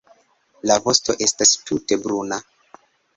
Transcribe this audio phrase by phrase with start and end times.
[0.69, 2.39] La vosto estas tute bruna.